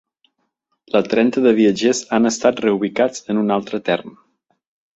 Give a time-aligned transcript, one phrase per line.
[0.95, 4.21] La trenta de viatgers han estat reubicats en un altre tern.